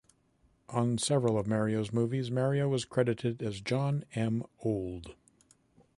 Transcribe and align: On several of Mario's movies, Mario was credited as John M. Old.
On 0.69 0.97
several 0.97 1.37
of 1.37 1.45
Mario's 1.45 1.93
movies, 1.93 2.31
Mario 2.31 2.67
was 2.67 2.85
credited 2.85 3.43
as 3.43 3.61
John 3.61 4.03
M. 4.15 4.41
Old. 4.63 5.13